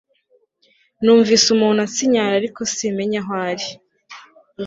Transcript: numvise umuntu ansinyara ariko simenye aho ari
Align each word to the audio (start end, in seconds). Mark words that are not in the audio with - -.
numvise 1.03 1.45
umuntu 1.55 1.79
ansinyara 1.85 2.33
ariko 2.39 2.59
simenye 2.73 3.19
aho 3.21 3.33
ari 3.49 3.67